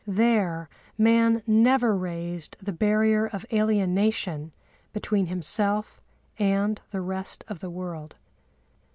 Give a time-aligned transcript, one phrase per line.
[0.07, 4.51] There man never raised the barrier of alienation
[4.93, 6.01] between himself
[6.39, 8.15] and the rest of the world.